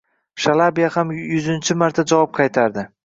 Shalabiya 0.45 0.87
ham 0.95 1.11
yuzinchi 1.17 1.77
marta 1.83 2.07
javob 2.13 2.33
qaytardi 2.39 2.89